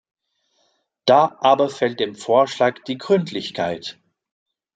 Da 1.05 1.37
aber 1.41 1.69
fehlt 1.69 1.99
dem 1.99 2.15
Vorschlag 2.15 2.79
die 2.87 2.97
Gründlichkeit. 2.97 3.99